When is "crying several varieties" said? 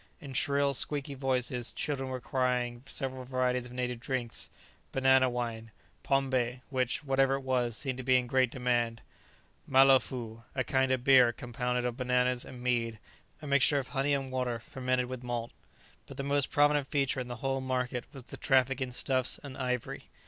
2.19-3.67